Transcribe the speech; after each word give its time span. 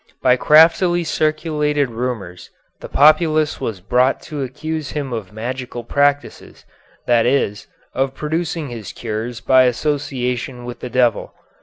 By 0.19 0.35
craftily 0.35 1.03
circulated 1.03 1.91
rumors 1.91 2.49
the 2.79 2.89
populace 2.89 3.61
was 3.61 3.81
brought 3.81 4.19
to 4.23 4.41
accuse 4.41 4.93
him 4.93 5.13
of 5.13 5.31
magical 5.31 5.83
practices, 5.83 6.65
that 7.05 7.27
is, 7.27 7.67
of 7.93 8.15
producing 8.15 8.69
his 8.69 8.93
cures 8.93 9.41
by 9.41 9.65
association 9.65 10.65
with 10.65 10.79
the 10.79 10.89
devil. 10.89 11.35